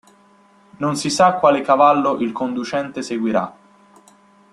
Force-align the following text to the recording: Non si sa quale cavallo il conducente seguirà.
Non 0.77 0.95
si 0.95 1.11
sa 1.11 1.33
quale 1.33 1.61
cavallo 1.61 2.17
il 2.21 2.31
conducente 2.31 3.03
seguirà. 3.03 3.55